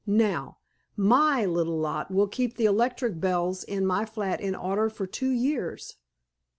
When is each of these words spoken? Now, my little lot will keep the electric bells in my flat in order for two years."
Now, 0.07 0.57
my 0.97 1.45
little 1.45 1.77
lot 1.77 2.09
will 2.09 2.25
keep 2.25 2.55
the 2.57 2.65
electric 2.65 3.19
bells 3.19 3.63
in 3.63 3.85
my 3.85 4.03
flat 4.03 4.41
in 4.41 4.55
order 4.55 4.89
for 4.89 5.05
two 5.05 5.29
years." 5.29 5.97